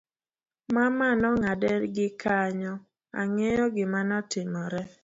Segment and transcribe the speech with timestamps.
[0.75, 2.73] mama nong'ade gi kanyo,
[3.19, 4.81] ang'eyo gima notimore